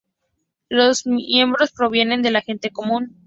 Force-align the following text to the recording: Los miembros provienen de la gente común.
Los 0.69 1.05
miembros 1.05 1.71
provienen 1.73 2.23
de 2.23 2.31
la 2.31 2.41
gente 2.41 2.71
común. 2.71 3.19